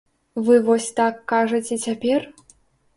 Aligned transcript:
Вы 0.47 0.55
вось 0.69 0.89
так 1.01 1.21
кажаце 1.35 1.81
цяпер? 1.87 2.29